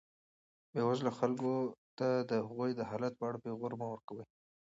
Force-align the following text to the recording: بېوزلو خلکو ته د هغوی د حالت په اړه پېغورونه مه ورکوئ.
بېوزلو 0.73 1.11
خلکو 1.19 1.51
ته 1.97 2.07
د 2.29 2.31
هغوی 2.47 2.71
د 2.75 2.81
حالت 2.89 3.13
په 3.17 3.23
اړه 3.27 3.41
پېغورونه 3.43 3.77
مه 3.81 3.87
ورکوئ. 3.89 4.23